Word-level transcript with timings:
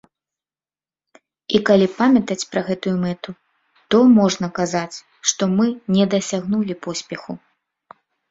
І 1.57 1.59
калі 1.67 1.87
памятаць 1.97 2.45
пра 2.53 2.61
гэтую 2.69 2.93
мэту, 3.03 3.31
то 3.95 4.01
можна 4.19 4.47
казаць, 4.59 4.97
што 5.33 5.43
мы 5.59 5.65
не 5.99 6.05
дасягнулі 6.17 6.79
поспеху. 6.89 7.31